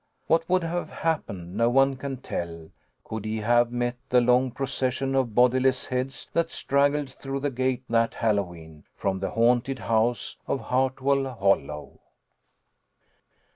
[0.25, 2.71] What would have happened no one can tell,
[3.03, 7.51] could he have met the long pro cession of bodiless heads that straggled through the
[7.51, 11.99] gate that Hallowe'en, from the haunted house of Hartwell Hollow.